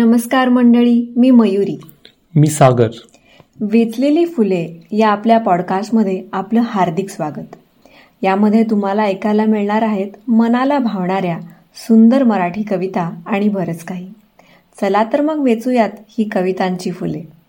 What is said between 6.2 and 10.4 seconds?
आपलं हार्दिक स्वागत. यामध्ये तुम्हाला ऐकायला मिळणार आहेत